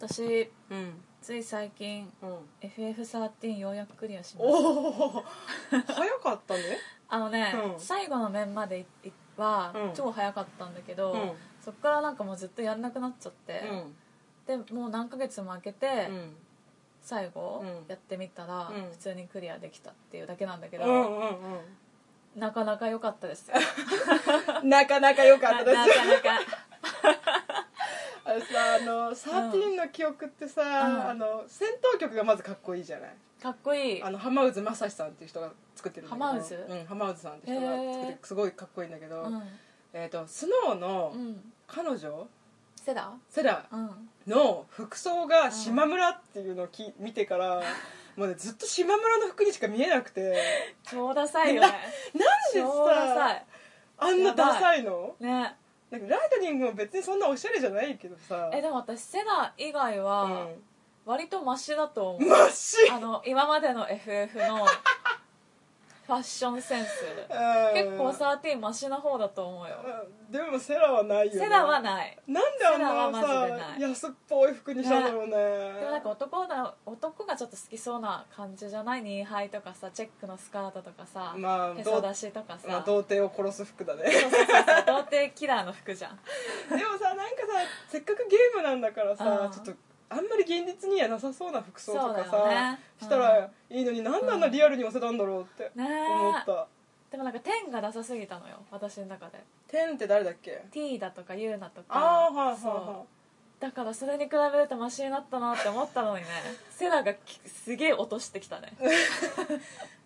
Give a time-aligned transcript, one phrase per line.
[0.00, 0.94] 私うん。
[1.20, 2.38] つい最近うん。
[2.66, 4.56] FF13 ようやくクリアしました。
[4.56, 5.24] おお
[5.70, 6.78] 早かったね。
[7.08, 7.80] あのね、うん。
[7.80, 9.92] 最後の面までいはうん。
[9.92, 11.32] 超早かったんだけど、うん。
[11.60, 13.60] そっからなんかもうずっとやんなくなっちゃって、
[14.48, 14.64] うん。
[14.64, 16.36] でもう何ヶ月も空けて、うん。
[17.02, 17.84] 最後うん。
[17.86, 18.90] やってみたら、うん。
[18.90, 21.60] 普通にクリアできたっていうだけなんだけど、うんうん
[22.36, 23.56] なかなか良かったですよ。
[24.62, 25.76] う んなかなか良かなったです。
[26.06, 27.39] なかなか
[28.30, 28.46] あれさ
[28.80, 31.08] あの13の記憶ってさ、ん。
[31.10, 33.10] あの戦闘曲がまずかっこいいじゃない？
[33.42, 34.02] かっこいい。
[34.02, 36.26] あの浜渦正史さんっていう人が作ってるんだけど。
[36.26, 39.42] 浜渦うん浜渦さんって人が作ってすごいかっこいいんだけど、うん、
[39.92, 42.26] えっ、とスノーのうん、彼女？
[42.76, 43.12] セダ？
[43.28, 43.90] セラうん。
[44.26, 47.62] の服装が島村っていうのをき見てから
[48.16, 50.36] もうねずっと島村の服にしか見えなくて。
[50.88, 51.68] 超ダサいよね。
[51.68, 51.74] なん
[52.54, 53.44] で超ダサさい。
[53.98, 55.14] あんなダサいの？
[55.20, 55.56] ね
[55.90, 58.50] なんかライトニングも別にそんなおしゃれじゃないけどさ。
[58.52, 60.62] えでも私セダ以外はうん。
[61.06, 64.66] 割とマシだと思う、真っ白あの今までの FF の
[66.10, 66.88] ファッションセンス。
[67.72, 69.76] 結構13マシな方だと思うよ。
[70.28, 70.32] うん。
[70.32, 72.18] でもセラはないよ、ね、セダはない。
[72.26, 72.76] なんであ
[73.08, 75.34] んなさ安っぽい服にしたんだろうね。
[75.78, 79.02] でもなんか男だ男がちょっと好きそうな感じじゃない？
[79.02, 84.10] ニーハイとかさチェックのスカートとかさ、まあへそ出しとかさ、まあ、童貞を殺す服だね。
[84.10, 86.16] そうそうそうそう童貞キラーの服じゃん。
[86.16, 87.26] でもさなんかさ
[87.88, 89.52] せっかくゲームなんだからさうん。
[89.52, 89.72] ちょっと
[90.10, 92.78] あんまり現実にはなさそうな服装とかそうさ、だよね。
[93.00, 96.66] したらいいのになんであんなリアルに寄せたんだろうってね思った、
[97.10, 99.42] でもなんか天がダサすぎたのよ私の中で。
[99.68, 101.86] テンって誰だっけ？T だとか U だとか。
[101.90, 102.74] ああはいはいそう。
[102.74, 103.02] は
[103.60, 106.28] だからそれに比べるとマシになったなって思ったのにね。
[106.70, 108.72] セラがきすげえ落としてきたね。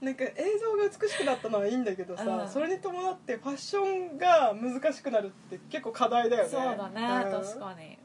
[0.00, 2.48] い なんか映像が美しくなったのはいいんだけどさ、うん。
[2.48, 6.48] それに伴ってファッションが難しくなるって結構課題だよね。
[6.48, 7.42] そうだね、うん。
[7.42, 7.98] 確かに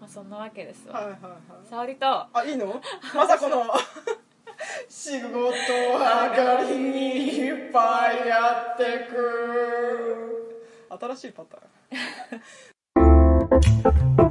[0.00, 1.68] まあそんなわけですわ、はいはいはい。
[1.68, 2.06] 沙織と。
[2.06, 2.80] あいいの？
[3.14, 3.64] まさこの
[4.88, 10.62] 仕事上がりにいっぱいやってく。
[10.98, 11.60] 新しいパター
[14.24, 14.25] ン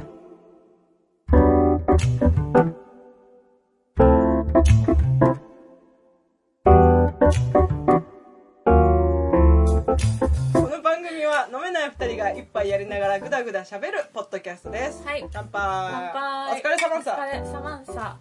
[12.36, 15.02] 一杯やりながらグダグダしゃべるポッドキャストです。
[15.06, 15.26] はい。
[15.32, 16.12] 乾杯。
[16.12, 16.52] 乾杯。
[16.52, 18.16] お疲れ様さお疲れ様さ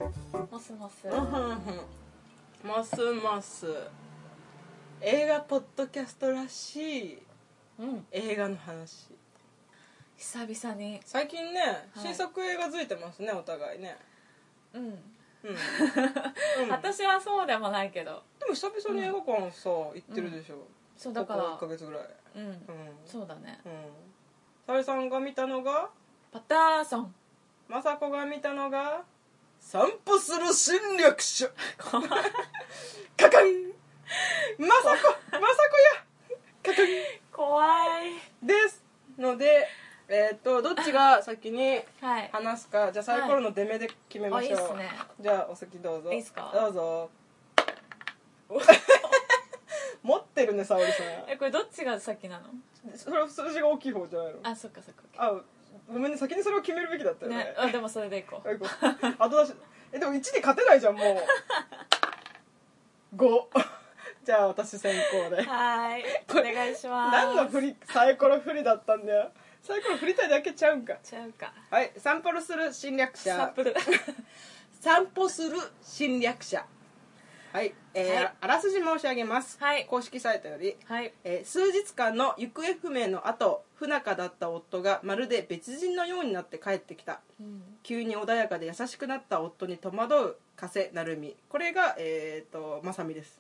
[0.50, 1.08] モスモス。
[1.10, 1.82] うんふんふん
[2.64, 3.68] ますます
[5.02, 7.18] 映画ポッドキャストらしい
[7.78, 9.08] うん映画の話。
[10.16, 11.02] 久々に。
[11.04, 11.82] 最近ね、はい。
[11.98, 13.98] 新作映画付いてますねお互いね。
[14.74, 14.94] うん、うん、
[16.64, 18.24] うん、私はそうでもないけど。
[18.40, 20.66] でも久々に映画館さ行ってるでしょ、
[20.98, 21.44] そうだから。
[21.44, 22.02] ここ1ヶ月ぐらい。
[22.36, 22.48] うん。
[22.48, 22.58] うん。
[23.06, 23.60] そうだね。
[23.66, 23.72] うん。
[24.68, 25.90] 沙織さんが見たのが？
[26.32, 27.14] パターソン
[27.70, 29.04] 雅子が見たのが？
[29.60, 31.48] 散歩する侵略者。
[31.78, 32.02] カカン。
[32.02, 32.20] 雅子
[33.28, 33.54] 雅子や。
[36.64, 36.86] カカン。
[37.32, 37.66] 怖
[38.02, 38.46] い。
[38.46, 38.84] です
[39.18, 39.68] ので
[40.08, 42.30] えっ、とどっちが先にはい。
[42.32, 42.92] 話すか？
[42.92, 44.90] じゃあサイコロの出目で決めましょう、あいいっすね。
[45.20, 46.12] じゃあお席どうぞ。
[46.12, 46.52] いいっすか？
[46.54, 47.10] どうぞ
[50.06, 50.92] 持ってるね沙織さ
[51.28, 52.48] えこれどっちが先なの？
[52.94, 54.40] んそれは数字が大きい方じゃないの？
[54.44, 55.02] あそっかそっか。
[55.18, 55.34] あ
[55.92, 57.38] ごめんね先にそれを決めるべきだったよね。
[57.38, 58.48] ねあでもそれでいこう。
[59.20, 59.54] 後出し
[59.92, 61.18] えでも1で勝てないじゃんもう。
[63.16, 63.28] 5
[64.24, 65.42] じゃあ私先行で。
[65.44, 67.18] はーいお願いします。
[67.18, 69.32] 何の振りサイコロ振りだったんだよ。
[69.62, 70.96] サイコロ振りたいだけちゃうんか。
[71.04, 71.54] ちゃうか。
[71.70, 73.54] はい散歩する侵略者。
[74.82, 76.66] 散歩 する侵略者
[77.56, 78.34] はい、えーはい。
[78.42, 79.86] あらすじ申し上げます、はい。
[79.86, 81.14] 公式サイトより、はい。
[81.24, 87.22] えー数日間の行方不明の後不仲だった夫がまるで別人のようになって帰ってきた。
[87.40, 87.62] うん。
[87.82, 91.34] 急に穏やかで優しくなった夫に戸惑う加瀬成美。
[91.48, 93.40] これがえっ、とまさみです。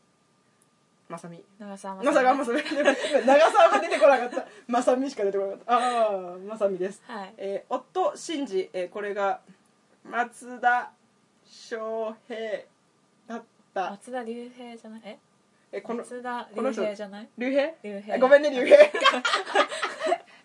[1.09, 1.43] まさみ。
[1.59, 2.59] 長澤まさかまさみ。
[2.63, 4.47] 長澤が出てこなかった。
[4.67, 5.73] まさみしか出てこなかった。
[5.73, 7.03] ああまさみです。
[7.05, 7.33] はい。
[7.37, 9.41] えー夫真治、えーこれが
[10.09, 10.91] 松田
[11.45, 12.74] 翔平だ
[13.81, 13.91] った。
[13.91, 15.01] 松田龍平じゃない？
[15.05, 15.17] え？
[15.71, 17.29] えこの松田龍平じゃない？
[17.37, 18.75] 竜兵竜兵あごめんね竜兵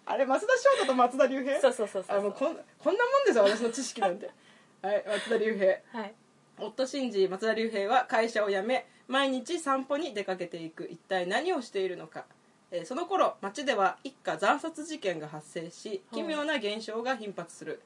[0.06, 4.30] あれ松田翔太と松田竜兵そうそうそうそうあもうこんこんなもんですよ私の知識なんて。
[4.82, 6.14] はい松田竜兵はい。
[6.58, 10.86] 夫真治松田龍平は会社を辞め毎日散歩に出かけていく。
[10.90, 12.24] 一体何をしているのか、
[12.70, 17.80] えーその頃町では一家惨殺事件が発生し奇妙な現象が頻発する。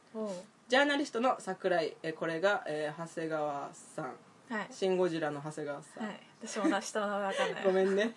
[0.68, 4.16] ジャーナリストの桜井、えーこれが、えー長谷川さん
[4.50, 6.20] はい「シン・ゴジラ」の長谷川さん、はい。
[6.44, 7.64] 私もの名前わかんない。
[7.64, 8.14] ごめんね。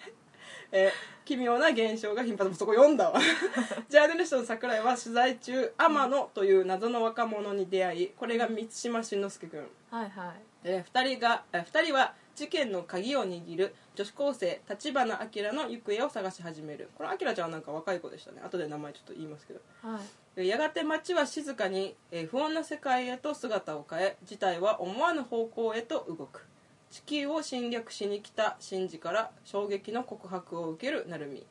[0.71, 0.91] えー
[1.27, 3.19] 奇妙な現象が頻発そこ読んだわ。
[3.89, 9.69] ジャーナリストの桜井は取材中天野という謎の若者に出会いこれが満島真之介君。
[9.91, 10.33] はいはい。
[10.63, 16.89] えー、2人が、えー、2人は事件の鍵を握る女子高生立花明の行方を探し始める。
[16.95, 18.41] この明ちゃんはなんか若い子でしたね。
[18.41, 19.59] 後で名前ちょっと言いますけど。
[19.81, 19.99] はい。
[19.99, 26.45] えーやがて街は静かに、えー不穏な世界へと姿を変え事態は思わぬ方向へと動く。
[26.91, 31.45] 地球を侵略しに来たシンジから衝撃の告白を受ける成海。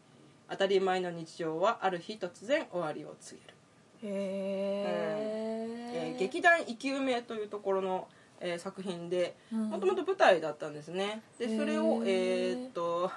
[0.48, 3.54] 当たり前の日常はある日突然終わりを告げる。
[4.02, 8.08] へええー劇団生き埋めというところの、
[8.40, 9.68] えー作品でうん。
[9.70, 11.22] もともと舞台だったんですね。
[11.38, 13.10] でそれをえーっと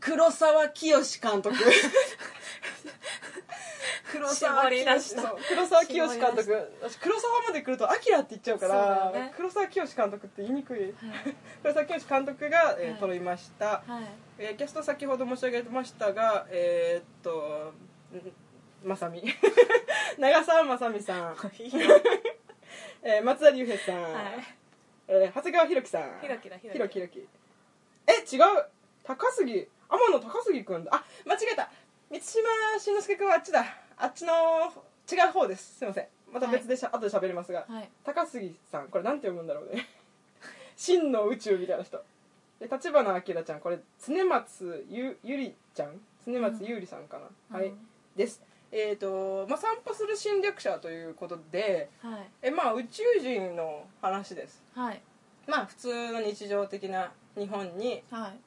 [0.00, 1.56] 黒沢清監督
[4.24, 6.72] 黒沢絞り出したそう黒沢清監督。
[6.82, 10.80] 私黒沢まで来ると「アキラって言っちゃうから黒沢清監督って言いにくい。
[10.80, 10.92] はい。
[11.62, 13.00] 黒沢清監督が、えーはい。
[13.00, 14.04] 撮りました、はい。
[14.38, 17.72] えーキャスト先ほど申し上げましたがえーっと
[18.14, 19.22] んまさみ。
[20.18, 21.36] 長澤まさみさん、
[23.02, 24.14] えー松田龍平さん、はい。
[25.08, 26.20] えー長谷川博己さん。
[26.20, 26.98] ひろきだひろき
[28.06, 28.66] え違う。
[29.02, 29.68] 高杉。
[29.88, 30.90] 天野高杉君だ。
[30.94, 31.70] あ間違えた。
[32.10, 32.48] 満島
[32.78, 33.64] 真之介君はあっちだ
[33.98, 34.32] あっちの
[35.10, 35.78] 違う方です。
[35.78, 36.06] すいません。
[36.32, 37.88] また別でしゃ、後で喋りますが、はい。
[38.04, 39.86] 高杉さんこれなんて読むんだろうね。
[40.76, 42.02] 真の宇宙みたいな人。
[42.60, 46.00] で立花明ちゃんこれ常松ゆゆりちゃん？
[46.26, 47.18] 常松ゆりさんか
[47.50, 47.88] な、はい、うん。
[48.16, 48.42] です。
[48.72, 52.30] えっ、と、まあ、散歩する侵略者ということではい。
[52.42, 54.62] えまあ宇宙人の話です。
[54.74, 55.00] はい。
[55.46, 58.40] まあ普通の日常的な日本にはい。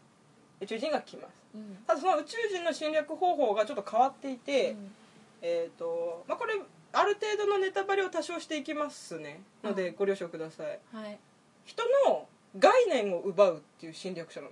[0.63, 1.33] 宇宙人が来ます。
[1.55, 1.75] うん。
[1.87, 4.95] ただその宇宙人の侵略方法がちょっと変わっていて、うん
[5.41, 6.53] えっ、とまあこれ
[6.93, 9.41] ある程度のネタバレを多少していきますね。
[9.63, 10.79] のでご了承ください。
[10.93, 11.19] はい。
[11.65, 14.47] 人の概念を奪うっていう侵略者な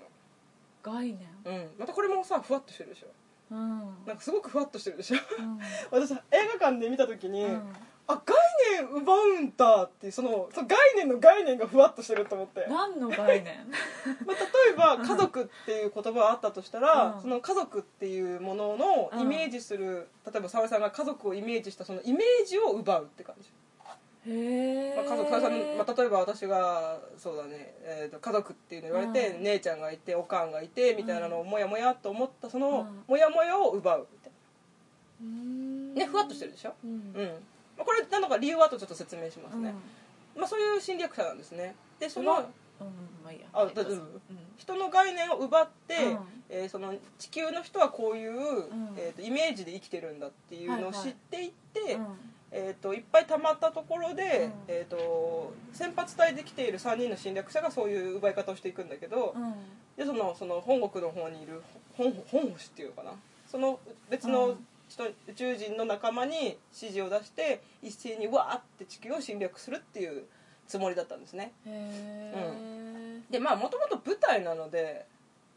[0.83, 1.19] 概念？
[1.45, 1.69] のうん。
[1.79, 3.07] またこれもさふわっとしてるでしょ。
[3.51, 3.79] うん。
[4.05, 5.17] なんかすごくふわっとしてるでしょ。
[5.39, 5.59] うん。
[5.91, 6.15] 私映
[6.59, 7.73] 画館で見た時に、うん
[8.07, 8.35] あ概
[8.79, 12.67] 念奪うんだっていうそのその概念の概念がふわっとしてると思って。
[12.69, 13.55] 何の概念？
[14.25, 17.21] まあ、例えば家族っていう言葉があったとしたら、うん。
[17.21, 23.49] その家族っていうもののうんイメージする、例えば沙織さんが家族をイメージしたそのイメージを奪うって感じ、
[24.27, 29.43] へえまあ、家族沙織さん、まあ、例えば私がそうだね、えー、と家族っていうの言われて、うん。
[29.43, 33.03] 姉ちゃんがいておかんがいてみたいなのをモヤモヤと思ったその、うん。
[33.07, 34.31] モヤモヤを奪うみたい
[35.21, 35.95] うん。
[35.95, 36.91] なねふわっとしてるでしょ、うん。
[36.91, 36.93] う
[37.23, 39.73] んまあ、これなのか理由は後ちょっと説明しますね、
[40.35, 40.41] うん。
[40.41, 41.75] まあ、そういう侵略者なんですね。
[41.99, 42.49] でそその
[43.53, 44.21] あ大丈夫？
[44.57, 46.19] 人の概念を奪って、うん。
[46.49, 48.95] えーその地球の人はこういう、ん。
[48.97, 52.01] えー、とイメージで生きてるんだっていうのを知っていって、うん。
[52.01, 52.07] うん
[52.51, 54.53] えー、といっぱい溜まったところで、うん。
[54.67, 59.53] えー、と先発隊で来ている3人の侵略者がそういう奪い方をしていくんだけど、うん。
[59.97, 61.61] でそのその本国の方にいる
[61.97, 63.11] 本本星っていうのかな？
[63.49, 63.79] その
[64.09, 64.57] 別の人、
[65.27, 70.25] 宇宙人の仲間に指示を出して一斉にわーって地球を侵略するっていう
[70.67, 71.51] つもりだったんですね。
[71.65, 75.05] へえでまあもともと舞台なので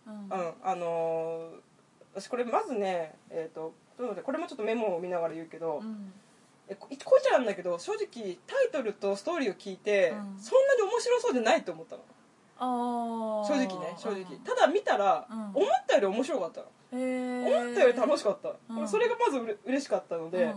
[0.06, 0.14] うん。
[0.24, 1.68] うん、あのー
[2.14, 3.74] 私これまずね、えー、と
[4.24, 6.12] これもちょっとメモを見ながら言うけど、うん。
[6.68, 10.38] えここいつなんだけど正直タイトルとストーリーを聞いて、うん。
[10.40, 12.02] そんなに面白そうでないと思ったの。
[13.46, 15.38] 正直ね正直、ただ見たら、うん。
[15.38, 18.88] 思ったより面白かったの、思ったより楽しかった、うん。
[18.88, 20.56] それがまずうれ嬉しかったので、うんうん。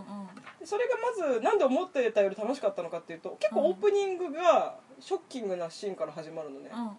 [0.64, 6.92] それがまずなんで思ってたより楽しかったのかっていうと結構オープニングがショッキングなシーンから始まるのね、うんうん。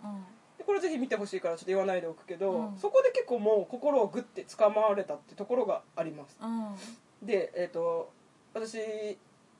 [0.57, 2.77] でこれぜひ見てほしいからちょっと言わないでおくけど、うん。
[2.77, 6.37] そこで結構もう心をグッて掴まれたってところがあります。
[6.41, 6.75] うん。
[7.25, 8.11] でえっ、と
[8.53, 9.17] 私映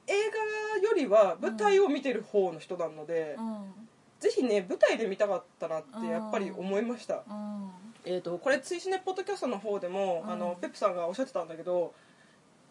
[0.08, 3.74] 画よりは舞台を見てる方の人なので、うん。
[4.20, 7.72] ぜひね舞台で見たかったなってやっぱり思いました、うん
[8.06, 10.32] えー、とこれ追試ねポッドキャストの方でも、うん。
[10.32, 11.94] あのペップさんがおっしゃってたんだけど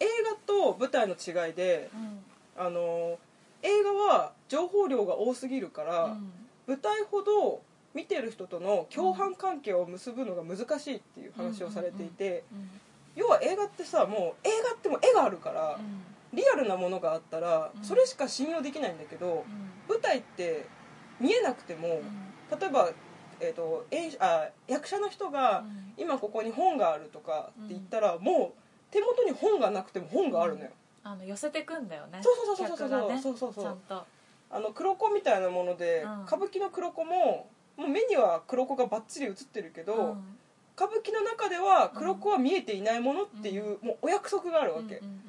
[0.01, 2.19] 映画と舞台の違いでうん。
[2.57, 3.19] あの
[3.63, 6.33] 映画は情報量が多すぎるから、うん。
[6.67, 7.63] 舞台ほど
[7.95, 12.71] 見てる人との共犯関係を結ぶのが難しいっていう話をされていて、うん。
[13.15, 15.79] 要は映画ってさもう映画ってもう絵があるから、
[16.33, 17.85] リアルなものがあったらうん。
[17.85, 19.45] それしか信用できないんだけど、
[19.89, 20.67] 舞台って
[21.21, 22.01] 見えなくても、
[22.61, 22.91] 例えば、
[23.43, 25.65] えー、と演あ役者の人が、
[25.97, 30.71] 今ここに本があるとかって言ったら、もう手元に本がなくても本があるのよ、
[31.03, 32.21] あの寄せてくんだよね。
[32.23, 33.21] そうそうそうそうそう客がね。
[33.21, 33.65] そうそうそう。
[33.65, 34.05] ちゃんと。
[34.55, 36.25] あの黒子みたいなもので、うん。
[36.25, 40.39] 歌舞伎の黒子ももう目には黒子がバッチリ映ってるけど、うん。
[40.77, 45.23] 歌舞伎の中では黒子は見えていないものっていう、もうお約束があるわけ、っうんうん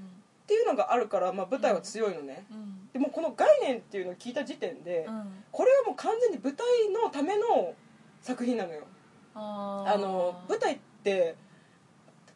[0.45, 2.89] ていうのがあるから、まあ、舞台は強いのね、うん。
[2.91, 5.43] でもこの概念っていうのを聞いた時点で、うん。
[5.51, 7.73] これはもう完全に舞台のための
[8.23, 8.81] 作品なのよ。
[9.35, 11.35] ああの舞台って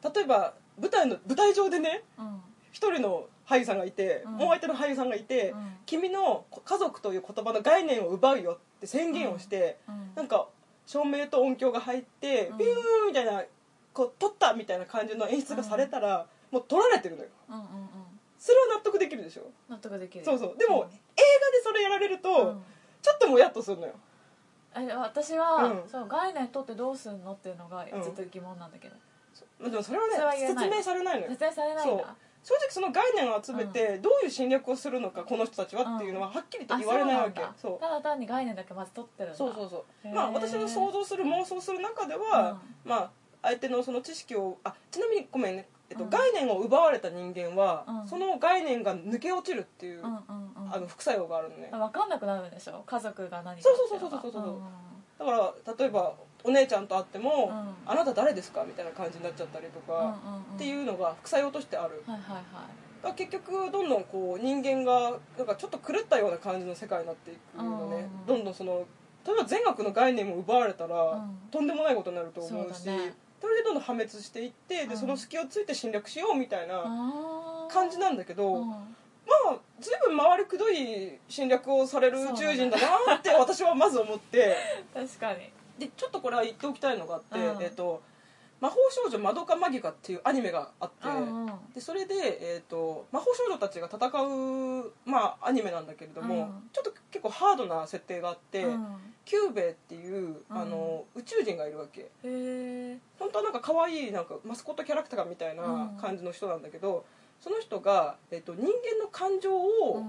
[0.04, 2.42] 例えば舞台の舞台上でねうん。
[2.72, 4.32] 一人の俳優さんがいて、うん。
[4.34, 5.74] もう相手の俳優さんがいて、うん。
[5.88, 10.12] 君の家族という言葉の概念を奪うよって宣言をして、うん。
[10.16, 10.48] なんか
[10.86, 12.58] 照明と音響が入って、うん。
[12.60, 12.72] ビュー
[13.06, 13.42] ンみたいな
[13.94, 17.30] こう撮ったみたいな感じの演出がされたら、もう撮られてるのよ。
[17.50, 17.70] うんうんうん。
[18.38, 19.50] それは納得できるでしょ？
[19.70, 20.26] 納得できる。
[20.26, 20.58] そうそう。
[20.58, 20.92] でも、映画で
[21.64, 22.64] それやられると、うん。
[23.02, 23.94] ちょっともやっとするのよ
[24.80, 25.90] え私は、うん。
[25.90, 28.96] そう概念取ってどうすんのっていうのがずっと疑問なんだけど、
[29.60, 30.66] まあでもそれはねそれは言えない。
[30.66, 31.32] 説明されないのよ。
[31.32, 32.16] 説明されないんだ。
[32.44, 37.42] 正直その概念を集めてどういう侵略をするのかこの人たちはっていうのははっきりとあ言われないわけ。
[37.62, 37.80] そう。
[37.80, 39.38] ただ単に概念だけまず取ってるんだ。
[39.38, 40.08] そうそうそう。
[40.08, 40.16] へー。
[40.16, 43.10] まあ私の想像する妄想する中では、まあ
[43.42, 46.10] 相手のその知識をあちなみにごめんね、えっとうん。
[46.10, 48.08] 概念を奪われた人間は、うん。
[48.08, 50.18] その概念が抜け落ちるっていう、うんうんうん
[50.72, 51.70] あの副作用があるのね。
[51.72, 52.84] 分かんなくなるんでしょ？
[52.86, 54.66] 家族が何かそうそうそうそうそうそうっていのが
[55.20, 57.76] だから例えばお姉ちゃんと会っても「うん。
[57.86, 60.56] あなた誰ですか?」みたいな感じになっちゃったりとか、うんうんうん。
[60.56, 62.04] っていうのが副作用としてある。
[62.06, 63.14] はいはいはい。
[63.16, 68.86] 結局どんどんこう人間がなんかちょっと狂ったような感じの世界になっていくのね、うんどんどんその
[69.26, 71.38] 例えば善悪の概念も奪われたら、うん。
[71.52, 73.14] とんでもないことになると思うしそね。
[73.40, 74.98] それでどんどん破滅していってでうん。
[74.98, 76.84] その隙をついて侵略しようみたいな
[77.70, 78.96] 感じなんだけど、うん
[79.28, 84.56] まあ随分回りくどい侵略をされる宇宙人だなって私はまず思って。
[84.94, 85.52] 確かに。
[85.78, 87.64] でちょっとこれは言っておきたいのがあって、うん。
[87.64, 88.02] えっと
[88.60, 91.52] 魔法少女まどかマギカっていうアニメがあって、うんうん。
[91.76, 96.70] でそれで、えー、と魔法少女たちが戦う、まあ、アニメなんだけれども、うん。
[96.74, 98.98] ちょっと結構ハードな設定があって、うん。
[99.26, 102.10] キューベイっていうあの、宇宙人がいるわけ。
[103.20, 107.06] 本当はなんか可愛いなんかマスコットキャラクターみたいな感じの人なんだけど、
[107.40, 110.04] その人が、えー、と人間の感情を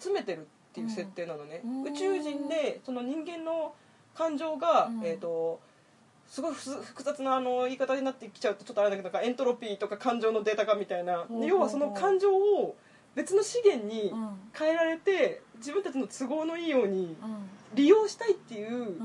[0.00, 1.82] 集めてるっていう設定なのね、うん。
[1.84, 3.74] 宇宙人でその人間の
[4.14, 5.04] 感情が、うん。
[5.04, 5.60] えー、と
[6.26, 12.74] すごいふ複雑なあの言い方になってきちゃうとちょっとあれだけどなんかエントロピーとか感情のデータ化みたいな、ほうほうほう要はその感情を
[13.14, 14.28] 別の資源にうん。
[14.58, 17.48] 変えられて自分たちの都合のいいようにうん。
[17.74, 19.04] 利用したいっていうう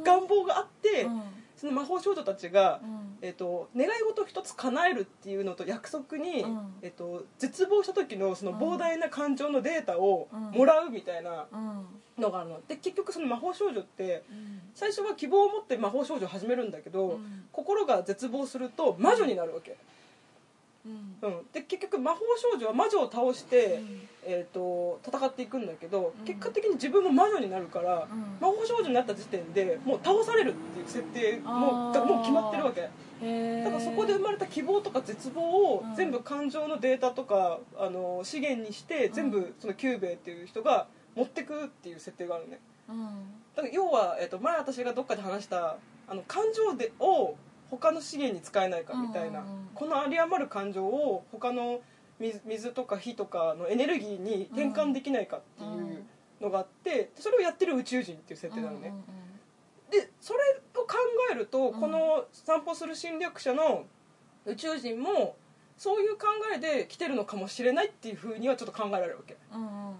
[0.00, 0.02] ん。
[0.04, 1.22] 願望があって、うん
[1.60, 3.18] その魔法少女たちが、うん。
[3.20, 6.72] えー、と願い事を一つ叶えるっていうのと約束に、うん。
[6.80, 10.40] えー、と絶望した時のその膨大な感情のデータをうん。
[10.52, 11.86] もらうみたいなうん。
[12.22, 12.62] のがあるの。
[12.66, 14.62] で結局その魔法少女ってうん。
[14.74, 17.44] 最初は希望を持って魔法少女を始めるんだけど、うん。
[17.52, 19.76] 心が絶望すると魔女になるわけ、
[20.84, 21.16] うん。
[21.22, 24.08] うん、で結局魔法少女は魔女を倒して、うん。
[24.22, 26.24] えー、と戦っていくんだけど、うん。
[26.24, 28.38] 結果的に自分も魔女になるから、うん。
[28.40, 32.82] 魔法少女になった時点でもう倒されるっていう設定もがもう決まってるわけ。
[32.82, 35.94] だからそこで生まれた希望とか絶望をうん。
[35.94, 39.12] 全部感情のデータとかあの資源にしてん。
[39.12, 42.60] 全部そのキューベイっていう人が持ってくっていう設定があるね。
[42.88, 42.96] うん。
[43.54, 45.76] だから要は、えっと前私がどっかで話した
[46.08, 47.36] あの感情でを
[47.70, 51.80] 他の資源に使えないかみたいな、この有り余る感情を他の
[52.18, 56.04] 水水とか火とかのエネルギーに転換できないかっていう
[56.40, 58.92] のがあってそれをやってる宇宙人っていう設定なのね、
[59.90, 60.38] でそれ
[60.76, 60.96] を考
[61.30, 63.86] えると、んこの散歩する侵略者の
[64.46, 65.36] 宇宙人も
[65.76, 69.36] そういう考えで来てるのかもしれないっていうふうにはちょっと考えられるわけ、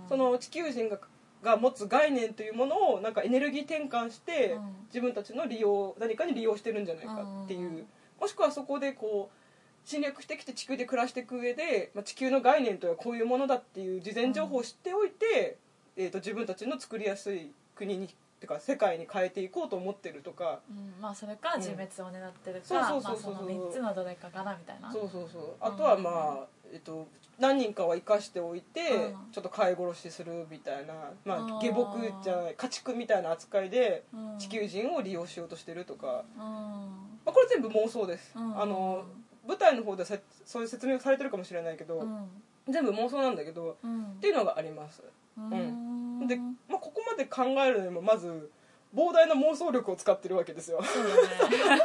[0.08, 0.98] その地球人が
[1.42, 4.80] が持つ概念というものをなんかエネルギー転換して、うん。
[4.90, 7.86] 自分たちの利用何かに利用してるんじゃないかっていう、
[8.20, 15.56] もしくはそこでこう侵略してきて地球で暮らしていく上で、まあ、地球の概念とはこういうものだっていう事前情報を知っておいて、
[15.96, 18.08] えー、と自分たちの作りやすい国に
[18.40, 20.60] てか世界に変えていこうと思ってるとか。
[20.70, 24.90] うんまあそれか自滅を狙ってるかそうそうそうまあその3つのどれかかなみたいな。
[24.90, 25.54] そうそうそう。
[25.60, 26.10] あとはま
[26.42, 27.06] あ、えっと、
[27.38, 29.32] 何人かは生かしておいて、うん。
[29.32, 30.94] ちょっと飼い殺しするみたいな、
[31.24, 34.38] まあ、下僕じゃない家畜みたいな扱いでうん。
[34.38, 36.40] 地球人を利用しようとしてるとか、うん。
[36.40, 36.86] ま
[37.26, 38.60] あ、これ全部妄想です、うん。
[38.60, 39.04] あの
[39.46, 40.04] 舞台の方で
[40.44, 42.28] そういう説明されてるかもしれないけど、うん。
[42.68, 44.04] 全部妄想なんだけどうん。
[44.04, 45.02] っていうのがあります、
[45.50, 46.26] うん。
[46.26, 48.50] で、まあ、ここまで考えるのにもまず
[48.94, 50.82] 膨大な妄想力を使ってるわけですよ。
[50.82, 51.82] そうだね。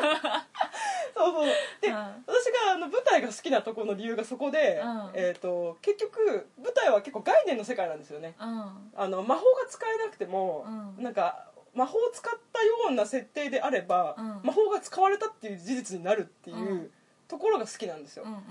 [1.14, 1.46] そうそう。
[1.82, 1.94] で、うん。
[1.94, 5.12] 私があの舞台が好きなところの理由がそこで、うん。
[5.14, 8.36] えー、と結局舞台は結構概念の世界なんですよね。
[8.40, 8.92] うん。
[8.96, 10.66] あの魔法が使えなくても、
[10.98, 11.04] うん。
[11.04, 14.26] なんか魔法を使ったような設定であれば、うん。
[14.44, 16.92] 魔法が使われたっていう事実になるっていう、うん。
[17.28, 18.42] ところが好きなんですよ、うんうん。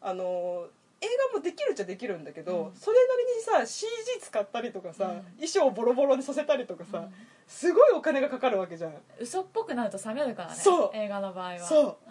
[0.00, 0.66] あの
[1.02, 2.74] 映画もできるっちゃできるんだけど、うん。
[2.74, 3.86] それなりにさ CG
[4.20, 5.22] 使ったりとかさ、うん。
[5.36, 8.94] 衣装をボロボロにさせたりとかさ、うんすごいお金がかかるわけじゃん。
[9.20, 10.90] 嘘っぽくなると冷めるからねそう。
[10.94, 11.58] 映画の場合は。
[11.58, 11.96] そう。
[12.06, 12.10] うん。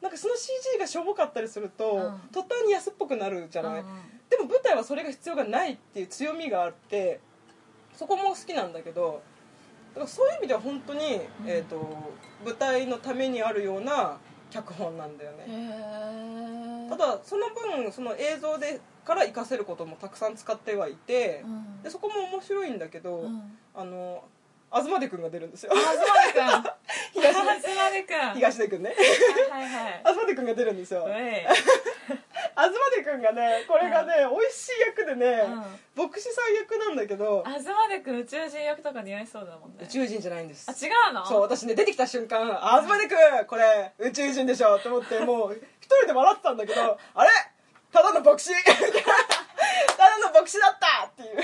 [0.00, 2.20] なんかその CG がしょぼかったりすると、うん。
[2.32, 3.86] 途端に安っぽくなるじゃない、うん。
[4.30, 7.20] でも舞台はそれが必要がないっていう強みがあって
[7.94, 9.20] そこも好きなんだけど
[9.98, 11.76] からそういう意味では本当に、えー、と
[12.44, 14.18] 舞台のためにあるような
[14.50, 15.44] 脚本なんだよね。
[15.46, 16.47] へえ
[16.88, 21.82] ただその分その映像でから活かせることもたくさん使ってはいて、うん。
[21.82, 23.58] でそこも面白いんだけど、うん。
[23.74, 24.24] あの
[24.74, 25.72] 東出君が出るんですよ。
[25.72, 26.44] あ東出君
[27.14, 28.94] 東東出君東出君ね。
[29.50, 30.02] はいはいはい。
[30.06, 31.06] 東出君が出るんですよ。
[31.08, 35.42] 東出君がねこれがね、美味しい役でね、
[35.96, 36.04] うん。
[36.08, 39.76] 牧師さん役なんだけど東出君宇宙人役とか似合いそうだもんね。
[39.82, 40.66] 宇宙人じゃないんです。
[40.68, 41.24] あ違うの？
[41.26, 47.30] そう私ね出てきた瞬間「あ東出君これ宇宙人でしょ」と思って もう一人で笑ってたんだけど「あれ？
[47.92, 48.50] ただの牧師。
[48.64, 48.72] た
[50.08, 51.40] だの牧師だった!」っていう。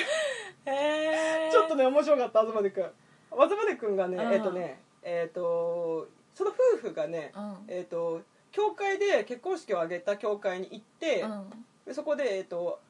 [0.66, 2.84] へえちょっとね面白かった東出君
[3.34, 4.32] 東出君がね、うん。
[4.32, 7.56] えっ、とねえっ、とその夫婦がね、うん。
[7.68, 8.22] えっ、と
[8.52, 11.50] 教会で結婚式を挙げた教会に行って、うん。
[11.86, 12.80] でそこで、えっと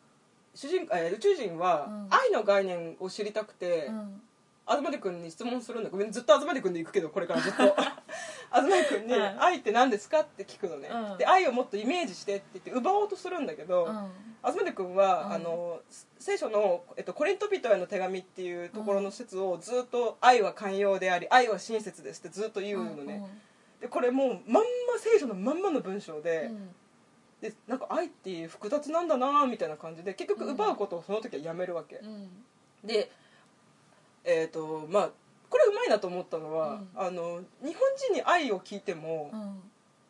[0.55, 2.09] 主人えー宇宙人はうん。
[2.11, 4.21] 愛の概念を知りたくて、うん
[4.67, 5.91] 東出君に質問するんだ。
[5.91, 7.77] ごめんずっと東出君で行くけどこれからずっと。
[8.55, 11.19] 東出君にうん「愛って何ですか?」って聞くのね、うん。
[11.19, 14.11] で愛をもっとイメージしてって言って奪おうとするんだけど、うん。
[14.43, 15.33] 東出君は、うん。
[15.33, 15.81] あの
[16.19, 23.23] 聖書の、えっと「コリント人への手紙」っていうところの説をずっと「愛は寛容であり愛は親切です」ってずっと言うのね、
[23.81, 24.63] でこれもうまんま
[24.99, 26.75] 聖書のまんまの文章で,、うん。
[27.41, 32.45] でなんか愛って複雑なんだなみたいな感じで結局奪うことをその時はやめるわけ、うん。
[32.85, 33.11] で
[34.25, 35.11] えっ、とまあ
[35.51, 36.89] これうまいなと思ったのは、うん。
[36.97, 39.63] あの日本人に愛を聞いてもうん。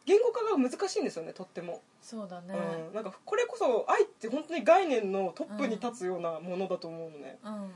[0.07, 2.55] 言語化が難しいんですよねとっても、そうだね。
[2.89, 7.71] うん、なんかこれこそ愛って本当に概念のトップに立つようなものだと思うのね、うん。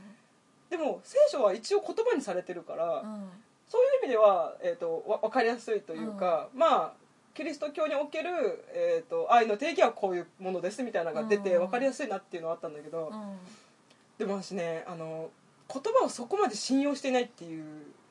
[0.69, 3.29] でも聖書は一応言葉にされてるから、うん。
[3.67, 6.93] そういう意味では、えー、とわ分かりやすいというか、まあ
[7.33, 8.29] キリスト教における、
[8.73, 11.59] えー、と愛の定義はこういうものですみたいなのが出てうん。
[11.61, 13.37] 分かりやすいなっていうのはあったんだけど、うん。
[14.19, 15.31] でも私ねあの
[15.71, 17.63] 言葉をそこまで信用していないっていう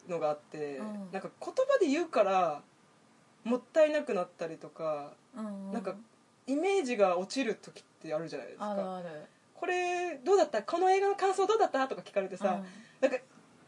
[0.09, 0.87] のがあって、うん。
[1.12, 2.62] なんか言葉で言うから
[3.45, 5.95] もったいなくなったりとか、うんなんか
[6.47, 9.03] イメージが落ちる時ってあるじゃないですか。
[9.55, 10.62] これどうだった？
[10.62, 11.87] この映画の感想どうだった？
[11.88, 12.65] とか聞かれてさ、うん。
[13.00, 13.23] なんかい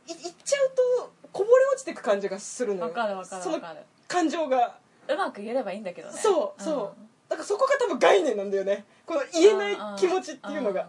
[0.06, 3.24] 言っちゃうとこぼれ落ちていく感じがするのよ。
[3.24, 3.60] その
[4.08, 4.78] 感情が。
[5.08, 6.18] うまく言えればいいんだけどね。
[6.18, 7.28] そうそう。
[7.28, 8.84] だからそこが多分概念なんだよね。
[9.04, 10.88] この言えない気持ちっていうのが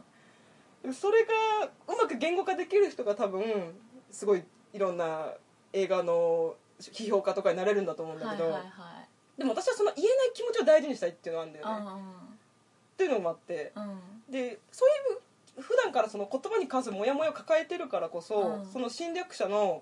[0.93, 3.43] それがうまく言語化できる人が多分
[4.09, 5.33] すごいいろんな
[5.73, 8.71] 映画の批評家とかになれるんだと思うんだけど、はいはいはい
[9.37, 12.03] でも私はその言えない気持ちを大事にしたいっていうのがあるんだよね、
[12.93, 13.71] っていうのもあって。
[13.75, 13.83] うん。
[13.83, 18.65] うんでそういう普段からその言葉に関するモヤモヤを抱えてるからこそ、うん。
[18.71, 19.81] その侵略者の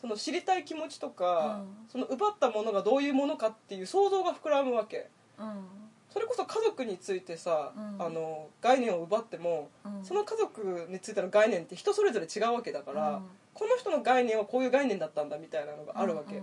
[0.00, 1.88] その知りたい気持ちとか、うん。
[1.88, 5.08] その奪ったものがどういうものかっていう想像が膨らむわけ。
[5.38, 5.81] うん
[6.12, 8.02] それこそ家族についてさ、うん。
[8.02, 10.04] あの概念を奪っても、うん。
[10.04, 13.22] その家族についての概念って人それぞれ違うわけだから、うん。
[13.54, 16.42] この人の概念はこういう概念だったんだみたいなのがあるわけ、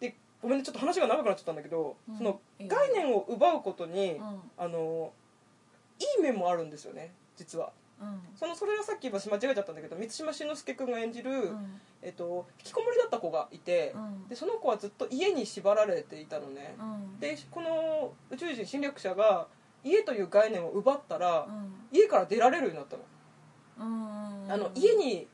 [0.00, 2.16] でごめんねちょっと話が長くなっちゃったんだけど、うん。
[2.16, 4.40] その概念を奪うことに、うん。
[4.56, 5.12] あの
[5.98, 7.66] いい面もあるんですよね実は。
[7.66, 7.72] うん
[8.34, 11.80] そのそれはさっき私間違えちゃったんだけど満島真之介君が演じる、うん。
[12.02, 14.28] えっと、引きこもりだった子がいて、うん。
[14.28, 17.20] でその子はずっと家に縛られていたのね、うん。
[17.20, 19.48] でこの宇宙人侵略者が
[19.84, 21.72] 家という概念を奪ったら、うん。
[21.92, 23.02] 家から出られるようになったの,、
[23.86, 24.52] うん。
[24.52, 25.26] あの家に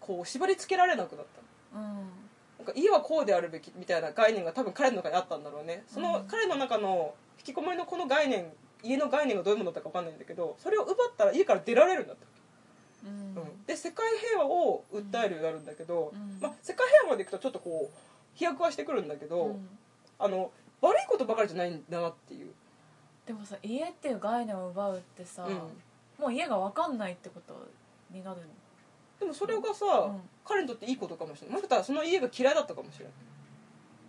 [0.00, 1.26] こう縛り付けられなくなっ
[1.72, 1.84] たの。
[1.84, 1.94] うん。
[2.58, 5.84] なんか家はこうであるべきみたいな概念が多分彼の中にあったんだろうね。
[5.86, 6.26] そのうん。
[6.26, 8.50] 彼の中の引きこもりのこの概念
[8.82, 12.26] 家の概念がどういうものだったか分かんないんだけどそれを奪ったら家から出られるんだった
[13.04, 13.42] うん。
[13.42, 13.66] うん。
[13.66, 16.38] で世界平和を訴えるようになるんだけど、うん。
[16.40, 17.96] まあ、世界平和までいくとちょっとこう
[18.34, 19.68] 飛躍はしてくるんだけど、うん。
[20.18, 22.52] あの悪いことばかりじゃないんだなっていう、
[23.26, 26.22] でもさ家っていう概念を奪うってさうん。
[26.22, 27.54] もう家が分かんないってこと
[28.10, 28.40] になる
[29.20, 30.20] でもそれがさ、うん。
[30.44, 31.56] 彼にとっていいことかもしれない。
[31.56, 33.14] もしかしたらその家が嫌いだったかもしれない。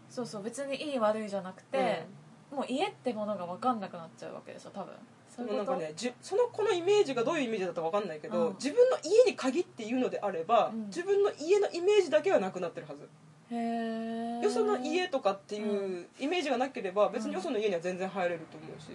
[0.09, 2.05] そうそう別にいい悪いじゃなくて、
[2.51, 4.93] もう家ってものが分かんなくなっちゃうわけでしょ多分。
[5.29, 8.53] そういうなんかねじその子のイメージがどういうイメージだったか分かんないけど、うん。
[8.55, 10.87] 自分の家に限って言うのであれば、うん。
[10.87, 13.07] 自分の家のイメージだけはなくなってるはず、
[13.51, 18.91] へえよその家とかっていうイメージがなければ別によその家には全然入れると思うし、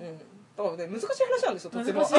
[0.00, 2.00] ううん、だからね難しい話なんですよとても。
[2.00, 2.16] ん難しい。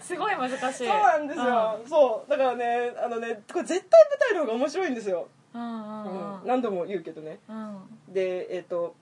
[0.00, 0.58] すごい難しい。
[0.58, 2.30] そうなんですよ、そう。
[2.30, 8.12] だからねあのねこれ絶対舞台の方が面白いんですよ、うん何度も言うけどねうん。
[8.12, 8.94] でえっ、と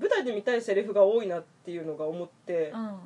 [0.00, 2.98] 舞台で見たいセリフが多いなっていうのが思って、うん。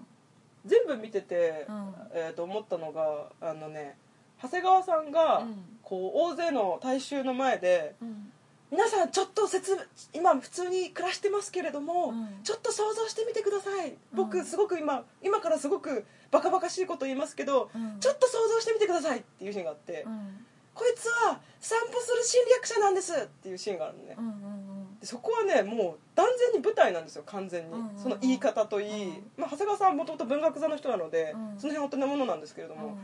[0.67, 1.95] 全部見てて、うん。
[2.13, 3.97] えー、と思ったのがあのね
[4.41, 5.55] 長谷川さんが、うん。
[5.83, 8.33] こう大勢の大衆の前でうん。
[8.71, 9.77] 皆さんちょっと説
[10.15, 12.43] 今普通に暮らしてますけれども、うん。
[12.45, 13.95] ちょっと想像してみてください。
[14.15, 14.45] 僕、うん。
[14.45, 17.99] すごく今今からすごくバカバカしいこと言いますけど、うん。
[18.01, 23.13] ちょっと想像してみてくださいっていうシーンがあって、うんこいつは散歩する侵略者なんです。
[23.15, 27.99] っていうシーンがあるのね、うんうんでそこはねもう断然に舞台なんですよ完全に、うんうんうん。
[27.99, 29.23] その言い方といい、うん。
[29.37, 31.59] まあ、長谷川さんはもともと文学座の人なので、うん。
[31.59, 32.95] その辺はお手の物なんですけれども、うん。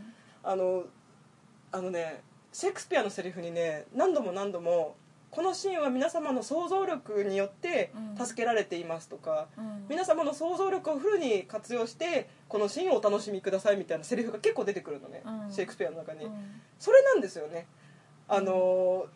[0.44, 0.85] あの
[1.72, 4.94] あのねシェイクスピアのセリフにね何度も何度も
[5.31, 8.27] このシーンは皆様の想像力によってうん。
[8.27, 9.87] 助けられていますとか、うん。
[9.88, 15.53] 皆様の想像力をフルに活用してこのシーンをお楽しみくださいみたいなセリフが結構出てくるのね、うん。
[15.53, 16.33] シェイクスピアの中に、うん。
[16.79, 17.67] それなんですよね。
[18.29, 19.09] あのー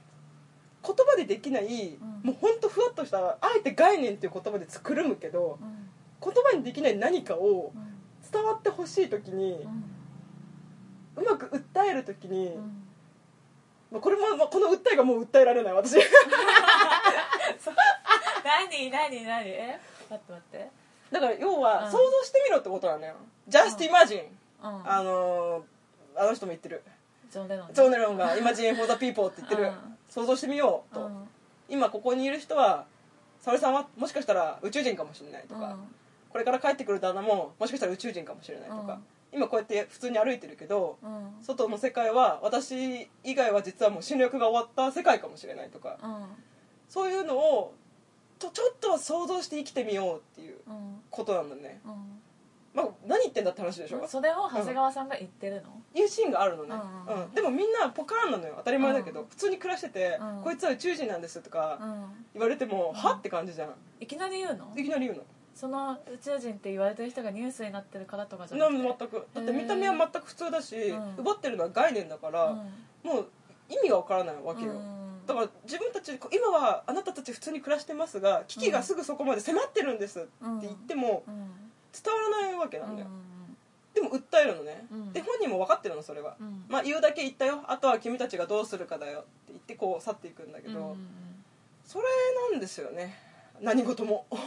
[0.85, 1.99] 言葉でできない、ん。
[2.25, 5.89] もう本当ふわっとしたあえて概念っていう言葉で作るむけどうん。
[6.21, 8.31] 言葉にできない何かをうん。
[8.33, 9.67] 伝わってほしい時に
[11.17, 12.57] うまく訴える時に、
[14.01, 15.97] これも、まあ、この訴えがもう訴えられない私。
[18.45, 19.49] 何何何？
[19.49, 19.79] え？
[20.11, 20.71] 待って待って。
[21.11, 21.91] だから要はうん。
[21.93, 23.15] 想像してみろってことなのよ
[23.49, 24.25] Just imagine、
[24.63, 24.91] うん。
[24.91, 25.63] あのー
[26.15, 26.83] あの人も言ってる。
[27.31, 27.75] ジョン・レノンね。
[27.75, 29.99] ジョーネロンが「Imagine for the people」って言ってる、うん。
[30.11, 31.29] 想像してみようと、うん。
[31.69, 32.85] 今ここにいる人は
[33.41, 35.77] 沙織さんはもしかしたら宇宙人かもしれないとか、
[36.31, 39.01] これから帰ってくる旦那ももしかしたら宇宙人かもしれないとか、
[39.33, 41.17] 今こうやって普通に歩いてるけどうん。
[41.17, 45.99] うん外の世界は私以外は実はもう侵略が終わった世界かもしれないとか。
[46.03, 46.27] うん。
[46.89, 47.75] そういうのを
[48.39, 51.01] とちょっと想像して生きてみようっていううん。
[51.11, 51.93] ことなんだね、うん。
[52.75, 55.69] まあ、何言ってんだって話でしょ、それを長谷川さんが言ってるの？
[55.95, 56.75] いうシーンがあるのね、
[57.07, 57.35] うんうん。
[57.35, 58.55] でもみんなポカーンなのよ。
[58.59, 59.27] 当たり前だけど、うん。
[59.27, 60.43] 普通に暮らしてて、うん。
[60.43, 62.05] こいつは宇宙人なんですとかうん。
[62.35, 62.95] 言われても、ん。
[62.95, 63.13] は？
[63.13, 63.75] って感じじゃん。
[64.01, 64.73] いきなり言うの？
[64.77, 65.23] いきなり言うの
[65.55, 69.07] その宇宙人って言われてる人がニュースになってるからとかじゃななくて？
[69.11, 69.27] 全く。
[69.35, 71.17] だって見た目は全く普通だし、うん。
[71.19, 72.55] 奪ってるのは概念だから、
[73.03, 73.29] もう
[73.69, 74.73] 意味がわからないわけよ、
[75.27, 80.29] だから自分たち今はあなたたち普通に暮らしてますが危機がすぐそこまで迫ってるんですって
[80.63, 81.35] 言ってもうん。
[81.93, 83.33] 伝わらないわけなんだよ、うん
[83.95, 85.13] でも訴えるのね、うん。
[85.13, 86.65] で本人も分かってるのそれは、うん。
[86.67, 87.63] まあ言うだけ言ったよ。
[87.67, 91.09] あとは君たちがどうするかだよって言ってこう去っていくんだけど、うん
[91.85, 92.05] それ
[92.51, 93.19] なんですよね。
[93.61, 94.25] 何事も。
[94.31, 94.39] うん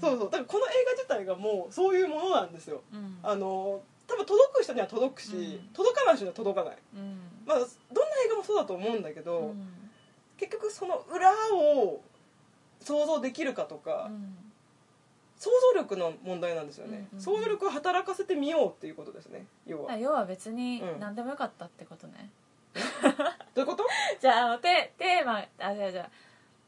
[0.00, 0.30] そうそう。
[0.30, 2.82] だからこの映画自体がもうそういうものなんですよ。
[2.92, 3.18] うん。
[3.22, 5.58] あの多分届く人には届くし、うん。
[5.72, 6.78] 届かない人には届かない。
[6.94, 7.20] うん。
[7.46, 7.70] まあどんな
[8.24, 9.68] 映画もそうだと思うんだけど、うん。
[10.36, 12.00] 結局その裏を
[12.80, 14.36] 想像できるかとか、うん。
[15.38, 19.44] 想像力の問題なんですよね、うんうん想像力を働かせてみようっていうことですね。
[19.66, 21.00] 要は、あ要は別にうん。
[21.00, 22.30] 何でもよかったってことね、
[23.54, 23.84] どういうこと？
[24.20, 26.10] じゃああのテテーマあじゃあじゃあ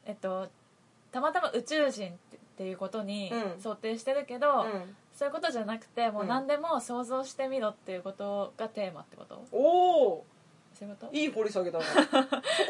[0.05, 0.47] えっと
[1.11, 2.19] たまたま宇宙人
[2.59, 3.61] っていうことにうん。
[3.61, 4.95] 想定してるけど、うん。
[5.13, 6.27] そういうことじゃなくてもううん。
[6.27, 9.41] 何でも想像してみろっていうことがテーマってこと？
[9.53, 10.25] おお
[10.77, 11.13] そういうこと？
[11.15, 11.85] いい掘り下げだな。
[11.95, 12.03] そこ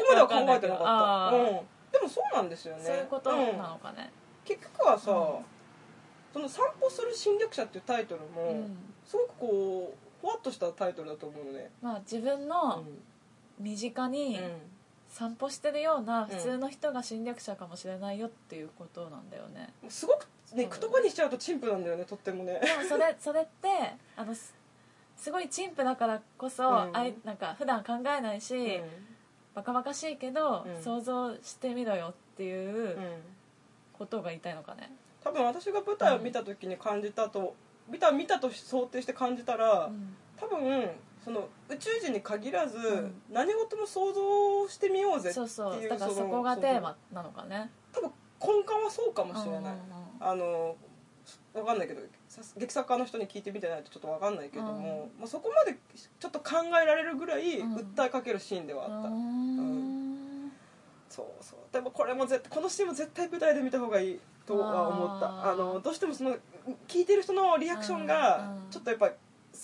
[0.08, 1.58] までは考えてなかった、んないけど。
[1.58, 2.84] うん、でもそうなんですよね。
[2.84, 4.12] そういうことうんなのかね、
[4.44, 5.44] 結局はさ、うん
[6.32, 8.94] その「散歩する侵略者」っていうタイトルも、うん。
[9.04, 13.02] すごくこうふわっとしたタイトルだと思うのね、まあ自分うのん。
[13.58, 14.60] 身近にうん
[15.10, 20.80] 散歩してるような普通の人が侵略者かもしれないよっていうことなんだよね、すごくねそう。
[20.80, 22.60] 言葉にしちゃうと陳腐なんだよねとってもね。
[22.62, 23.68] でもそれそれって
[24.16, 24.54] あのす
[25.16, 26.96] すごい陳腐だからこそ、うん。
[26.96, 28.84] あいなんか普段考えないし、うん。
[29.54, 30.82] バカバカしいけど、うん。
[30.82, 33.22] 想像してみろよっていううん。
[33.98, 34.90] ことが言いたいのかね、
[35.22, 37.54] 多分私が舞台を見た時に感じたと、
[37.86, 40.16] 見た見たと想定して感じたら、うん。
[40.38, 40.88] 多分
[41.24, 43.22] その宇宙人に限らず、ん。
[43.30, 45.48] 何事も想像してみようぜっていそうう。
[45.48, 47.70] そうだからのそこがテーマなのかね。
[47.92, 49.74] 多分根幹はそうかもしれない、
[50.20, 50.76] あの
[51.52, 55.78] わかんないけどさ劇作家の人に聞いてみてないとちょっとわかんないけども、まあ、そこまで
[56.18, 57.74] ちょっと考えられるぐらいうん。
[57.76, 60.52] 訴えかけるシーンではあった、うーん。
[61.10, 61.58] そうそう。
[61.72, 65.26] でもこれも絶対このシーンも絶対舞台で見た方がいいとは思った。
[65.26, 65.52] あー。
[65.52, 66.36] あのどうしてもその
[66.88, 68.70] 聞いてる人のリアクションがうん。
[68.70, 69.10] ちょっとやっぱ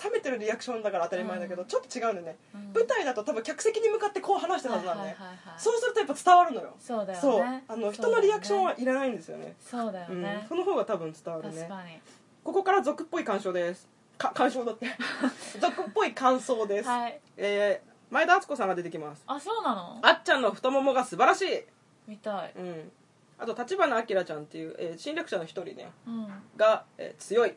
[0.04, 1.68] 冷めてるリアクションだから当たり前だけど、うん。
[1.68, 2.72] ちょっと違うんだよね、うん。
[2.74, 6.74] 舞台だと多分客席に向かってこう話してたはずなんだね、はいはいそうするとやっぱ伝わるのよ。
[6.78, 7.20] そうだよね。
[7.20, 7.42] そう。
[7.68, 9.54] あの人のリアクションはいらないんですよね。
[9.60, 10.22] そうだようん。
[10.22, 12.02] ね、その方が多分伝わるね。
[12.44, 13.88] ここから俗っぽい鑑賞です。
[14.18, 14.86] か鑑賞だって。
[15.60, 17.20] 俗っぽい感想です、はい。
[17.36, 19.24] えー前田敦子さんが出てきます。
[19.26, 19.98] あそうなの？
[20.00, 21.64] あっちゃんの太ももが素晴らしい。
[22.06, 22.52] 見たい。
[22.56, 22.92] うん。
[23.36, 25.90] あと立花明ちゃんっていう、えー侵略者の一人ね。
[26.06, 26.28] うん。
[26.56, 27.50] が、えー強い。
[27.50, 27.56] うん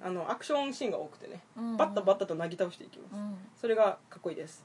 [0.00, 1.76] あのアクションシーンが多くてね、うん。
[1.76, 3.36] バッタバッタとなぎ倒していきます、うん。
[3.60, 4.64] それがかっこいいです。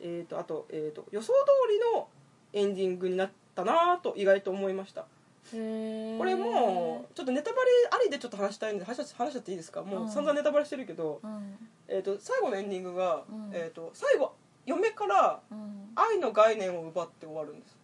[0.00, 1.32] えー、とあと,、えー、と予想通
[1.70, 2.08] りの
[2.52, 5.02] エンディングになったなと意外と思いました。
[5.02, 5.06] こ
[5.52, 9.82] れもうちょっとネタバレありでちょっと話したいんで話し話しちゃっていいですか？
[9.82, 11.56] もう散々ネタバレしてるけど、うん。
[11.88, 13.50] えー、と最後のエンディングが、うん。
[13.52, 14.34] えー、と最後
[14.66, 15.90] 嫁からうん。
[15.96, 17.76] 愛の概念を奪って終わるんです。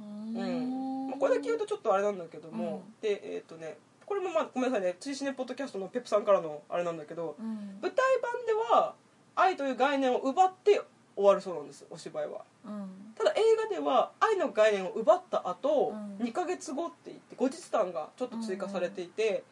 [0.00, 1.06] ううん。
[1.06, 1.10] ん。
[1.10, 3.00] まあ、これだけ言うとちょっとあれなんだけども、うん。
[3.00, 3.78] でえっ、とね
[4.12, 4.94] これもまあごめんなさいね。
[5.00, 7.78] 追試ねポッドキャストのペップさんからのあれなんだけどうん。
[7.80, 8.94] 舞台版では
[9.34, 10.82] 愛という概念を奪って
[11.16, 12.42] 終わるそうなんですお芝居は。
[12.66, 13.14] うん。
[13.16, 16.26] ただ映画では愛の概念を奪った後、うん。
[16.26, 19.44] 2ヶ月後って言って後日談がちょっと追加されていて、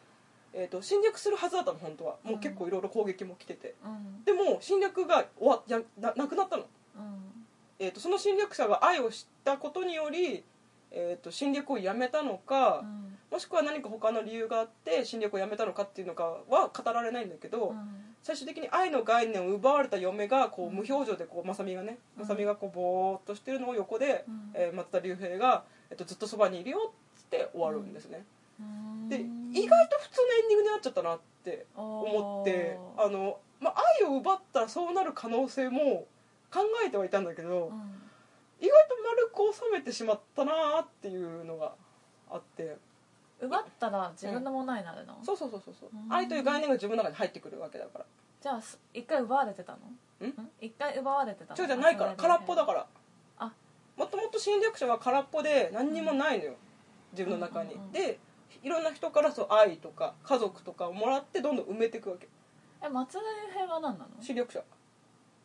[0.53, 2.17] えー、と侵略するはずだったの本当は。
[2.23, 3.73] もう結構いろいろ攻撃も来てて。
[3.83, 4.23] うん。
[4.25, 7.45] でも侵略が終わやななくなったの、うん。
[7.79, 10.43] えー、とその侵略者が愛を知ったことにより、
[10.91, 17.77] えー、と侵略をやめたのか、うんもしくは何か他の理由があって侵略をやめたのかっていうのかは語られないんだけど、うん。
[18.21, 20.75] 最終的に愛の概念を奪われた嫁がこううん。
[20.75, 22.21] 無表情でこうまさみがねうん。
[22.23, 24.51] まさみがこうぼーっとしてるのを横で、うん。
[24.53, 28.25] えー松田龍平が、えっと、ずっとそばにいるよっつって終わるんですね、
[28.59, 29.07] うん。
[29.07, 29.21] で
[29.57, 36.05] 意外と普通のエンディングになっちゃったなって思ってあの、まあ、愛を奪ったらそうなる可能性も
[36.51, 38.01] 考えてはいたんだけど、うん。
[38.59, 38.95] 意外と
[39.37, 41.73] 丸く収めてしまったなっていうのが
[42.29, 42.77] あって
[43.41, 45.89] 奪ったら自分のものになるの、そうそうそうそうそう。
[45.91, 46.13] うん。
[46.13, 48.05] 愛という概念が自分の中に入ってくるわけだから。
[48.41, 50.27] じゃあす一回奪われてたの？
[50.27, 50.33] ん？
[50.59, 51.61] 一回奪われてたの？
[51.61, 52.87] 違うじゃないから空っぽだから。
[53.39, 53.51] あ。
[53.97, 56.53] もともと侵略者は空っぽで何にもないのよ。
[57.13, 57.91] 自分の中に、うんうんうん。
[57.91, 58.19] で
[58.63, 62.27] いろんな人からそう愛とか家族とかをもらってどんどん埋めていくわけ。
[62.83, 64.07] え松田龍平は何なの？
[64.21, 64.61] 侵略者。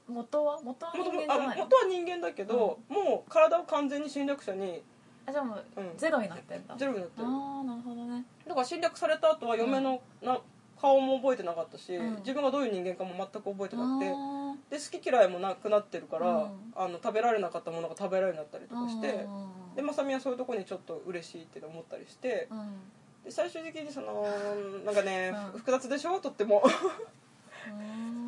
[0.08, 0.60] 元は？
[0.62, 1.64] 元は人元々あ間じゃないの？
[1.64, 4.82] 元は人間だけど、もう体を完全に侵略者に
[5.26, 5.96] あじゃあもううん。
[5.96, 7.26] ゼロになってんだ、ゼロになってる。
[7.26, 8.24] ああなるほどね。
[8.46, 10.38] だから侵略された後は嫁のな
[10.80, 12.16] 顔も覚えてなかったし、うん。
[12.16, 14.12] 自分がどういう人間かも全く覚えてなくて。
[14.14, 16.72] あで好き嫌いもなくなってるから、うん。
[16.74, 19.74] あの食べられなかったものが食べられるようになったりとかして、うん。
[19.76, 22.48] でまさみはそういうところにちょっと嬉しいって思ったりして。
[22.50, 22.80] うん。
[23.24, 24.24] で最終的にその
[24.86, 25.58] なんかね、うん。
[25.58, 26.20] 複雑でしょ？
[26.20, 26.62] とっても。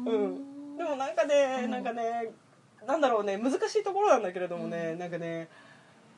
[0.06, 0.76] ううん。
[0.76, 1.70] でもなんかね、うん。
[1.70, 2.32] なんかね
[2.86, 4.98] なんだろうね難しいところなんだけれどもね、うん。
[4.98, 5.48] なんかね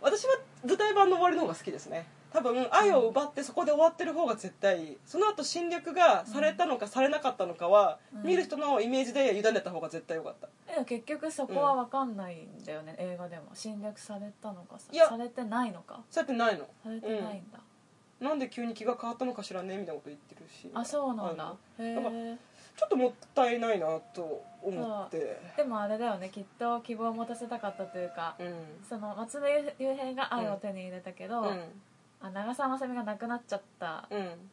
[0.00, 2.06] 私は舞台版の終わりの方が好きですね。
[2.32, 4.98] 多分愛を奪ってそこで終わってる方が絶対いい。
[5.04, 8.22] その後侵略がされたのかされなかったのかは、うん。
[8.22, 10.48] 見る人のイメージで委ねた方が絶対よかった。
[10.72, 13.50] でも結局そこは分かんないんだよね、映画でも。
[13.54, 15.08] 侵略されたのかさいや。
[15.08, 16.00] されてないのか。
[16.10, 16.66] そうやってないの。
[16.84, 17.58] されてないんだ、
[18.20, 20.70] なんで急に気が変わったのかしらねみたいなこと言ってるし。
[20.72, 22.38] あそうなんあだのへなんかえ
[22.76, 25.40] ちょっともったいないなと思って。
[25.56, 26.28] でもあれだよね。
[26.28, 28.54] きっと希望を持たせたかったというか、うん。
[28.88, 31.64] その松田龍平が愛を手に入れたけど、うん。
[32.22, 34.50] あ長澤まさみが亡くなっちゃったうん。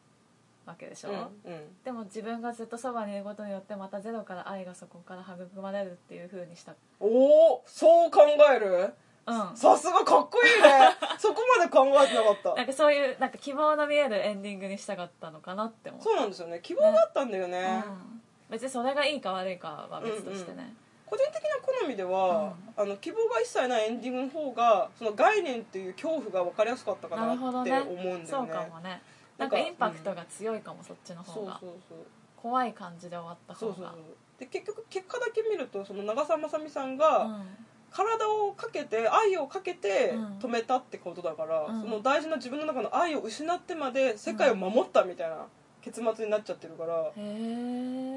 [0.66, 1.76] わけでしょ、うんうん。
[1.82, 6.74] でも自分がずっとそばにいることによってまたゼロから愛がそこから育まれるっていう風にした。
[7.00, 7.06] お
[7.54, 8.20] おそう考
[8.54, 8.92] える？
[9.26, 9.56] うん。
[9.56, 10.90] さすがかっこいいね。
[11.18, 12.54] そこまで考えてなかった。
[12.54, 16.02] なんかそういうなんか希望の見えるエンディングにしたかったのかなって思う。
[16.02, 16.60] そうなんですよね。
[16.62, 17.82] 希望があったんだよね。
[17.86, 18.17] うん、
[18.50, 20.74] 別にそれがいいか悪いかは別としてね、
[21.06, 28.26] 個人的な好みでは、あの希望が一切ないエンディングの方がその概念っていう恐怖が分かりやすかったかななって思うんだよね。
[28.26, 29.02] そうかもね。
[29.38, 31.58] なんんかインパクトが強いかも、そっちの方が。
[31.60, 31.98] そうそうそう。
[32.36, 33.74] 怖い感じで終わった方が。
[33.74, 34.04] そうそうそう。
[34.40, 37.42] で結局結果だけ見るとその長澤まさみさんが、うん。
[37.90, 40.38] 体をかけて愛をかけてうん。
[40.38, 41.80] 止めたってことだから、うん。
[41.80, 45.46] その大事な自分の中の愛を失ってまで世界を守ったみたいな
[45.88, 47.12] 結末になっちゃってるから、なん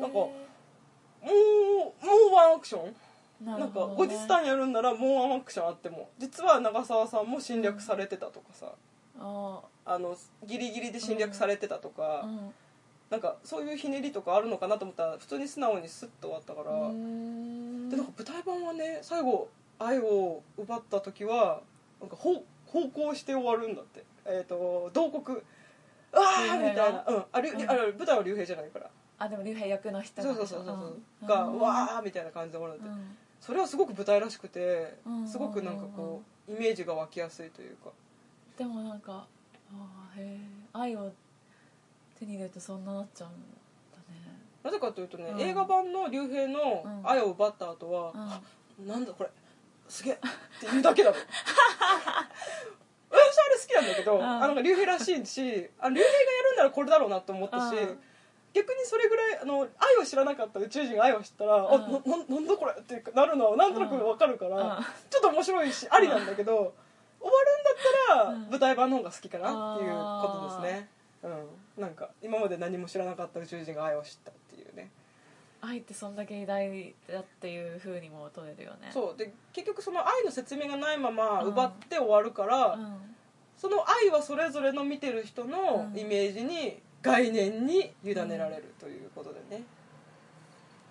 [0.01, 0.33] かも
[1.23, 1.31] うも
[2.31, 2.95] うワンアクション？
[3.45, 8.73] ななんか後日談やるんならもうワンアクションあっても実は長澤さんも侵略されてたとかさ、
[9.19, 12.53] ああのギリギリで侵略されてたとか、ーうん。
[13.09, 16.93] なんかそういうひねりとかあるのかなと思ったら普通に素直にスッと終わったから、うー。
[16.93, 21.61] んでなんか舞台版はね最後愛を奪った時は
[21.99, 24.03] なんか方方向して終わるんだって。
[24.25, 25.43] えっ、と慟哭
[26.13, 26.89] ああみたいな。
[26.89, 26.95] うん。
[26.97, 27.25] あうん。
[27.31, 28.89] あれ舞台は竜兵じゃないから。
[29.19, 30.75] あでも竜兵役の人そうそうそうそう
[31.21, 31.27] そう。
[31.27, 31.59] がうん。
[31.59, 33.17] わあみたいな感じで終わるんだって、うん。
[33.39, 35.27] それはすごく舞台らしくてうん。
[35.27, 37.89] すごくなんかこうイメージが湧きやすいというか。
[38.57, 39.25] でもなんか
[39.73, 40.39] あーへえ
[40.73, 41.11] 愛を
[42.19, 44.37] 手に入れるとそんななっちゃうんだね。
[44.63, 45.41] なぜかというとね、うん。
[45.41, 47.01] 映画版の竜兵のうん。
[47.09, 48.21] 愛を奪った後は、うん。
[48.21, 48.41] あ
[48.85, 49.29] なんだこれ。
[49.87, 50.13] すげえ。
[50.13, 50.27] って
[50.71, 52.80] 言うだけなの私あれ
[53.61, 54.23] 好きなんだけど、うん。
[54.23, 57.99] あなんか竜兵らしいしあ竜兵がやるんならこれだろうなと思ったし、うん。
[58.53, 61.91] 逆にそれぐらいあの愛を知らなかった宇宙人が愛を知ったら、あうん。
[61.91, 64.83] なななんだこれってなるのはなんとなくわかるから、うん。
[65.09, 66.73] ちょっと面白いしありなんだけど、
[67.19, 67.75] 終わるんだっ
[68.07, 68.49] たら、うん。
[68.49, 70.89] 舞台版の方が好きかなっていうことですね。
[71.23, 71.27] う
[71.79, 71.81] ん。
[71.81, 74.89] なんか今まで何も知らなかった宇宙人が愛を知ったっていうね。
[75.61, 78.89] 愛ってそんだけ偉大だっていうふうにも取れるよね。
[78.91, 79.17] そう。
[79.17, 81.47] で結局その愛の説明がないままうん。
[81.49, 83.15] 奪って終わるから、うん
[83.61, 85.99] その愛はそれぞれの見てる人のうん。
[85.99, 89.61] イメージに概念に委ねられるということでね。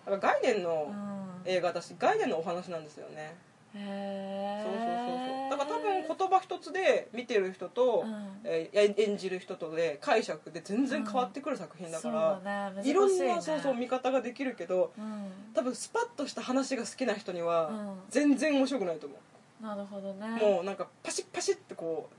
[0.07, 1.51] だから概念のうん。
[1.51, 3.35] 映画だし概念のお話なんですよね。
[3.75, 5.51] へえそうそうそうそう。
[5.51, 8.41] だから多分言葉一つで見てる人と、うん。
[8.45, 12.89] えー演じる人とで解釈で全然変わってくる作品だから、そうだね。
[12.89, 15.33] いろんねなそうそう見方ができるけどうん。
[15.55, 18.01] 多分スパッとした話が好きな人にはうん。
[18.11, 19.17] 全然面白くないと思
[19.61, 20.29] う、なるほどね。
[20.41, 22.15] もうなんかパシッパシッってこう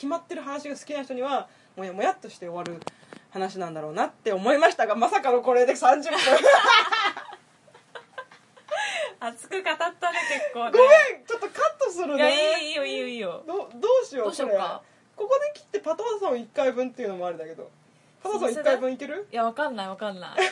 [0.00, 2.80] 決まってる話が好きな人にはもやもやっとして終わる
[3.28, 6.12] 話なんだろうなって思いましたがまさかのこれで30分。
[9.22, 9.90] 熱く語ったね
[10.32, 10.72] 結構ね。
[10.72, 10.84] ごめ
[11.18, 13.44] んちょっとカットするいやねいいよいいよいいよ。
[13.46, 14.80] どどうしようどうしようか。
[15.16, 15.28] これ。
[15.28, 17.70] ここで切ってパターソン1回分っていうのもあるんだけど
[18.22, 19.28] パターソン1回分いける？
[19.30, 20.38] いやわかんないわかんない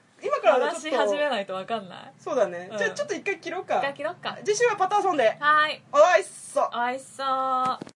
[0.23, 1.09] 今からね話しちょっと。
[1.09, 2.13] 始めないとわかんない。
[2.19, 2.77] そうだね、うん。
[2.77, 4.37] じゃあちょっと一回切ろう一回か切ろっか。
[4.43, 5.37] 次週はパターソンで。
[5.39, 5.81] はい。
[5.91, 6.69] おいっそ。
[6.73, 7.85] おいしそう